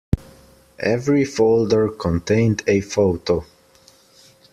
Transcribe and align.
Every 0.79 1.23
folder 1.25 1.87
contained 1.89 2.63
a 2.65 2.81
photo. 2.81 3.45